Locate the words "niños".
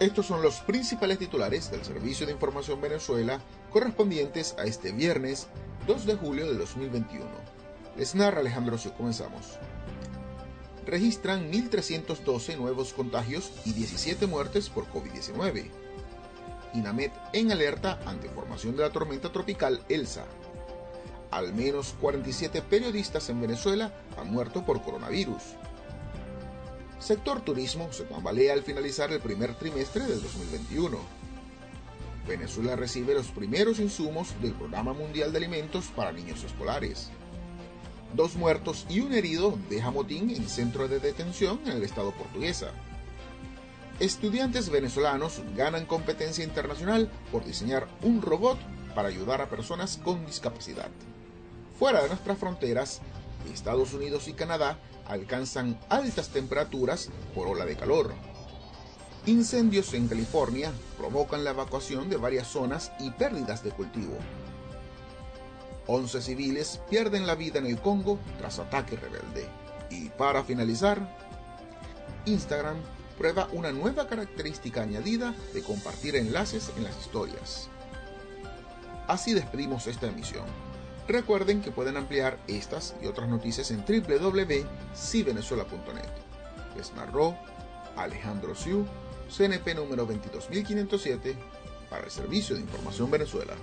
36.12-36.42